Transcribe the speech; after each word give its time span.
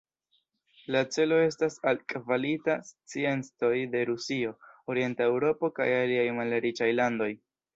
La 0.95 1.01
celo 1.15 1.35
estas 1.49 1.75
altkvalitaj 1.91 2.77
sciencistoj 2.91 3.71
de 3.93 4.03
Rusio, 4.11 4.55
orienta 4.95 5.29
Eŭropo 5.33 5.71
kaj 5.81 5.91
aliaj 6.03 6.27
malriĉaj 6.41 6.91
landoj. 7.03 7.31